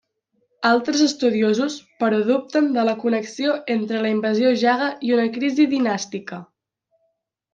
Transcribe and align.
Altres 0.67 1.01
estudiosos, 1.07 1.75
però 2.03 2.21
dubten 2.29 2.71
de 2.79 2.85
la 2.87 2.95
connexió 3.03 3.53
entre 3.75 4.01
la 4.07 4.13
invasió 4.15 4.55
jaga 4.65 4.89
i 5.09 5.13
una 5.19 5.27
crisi 5.39 5.71
dinàstica. 5.77 6.43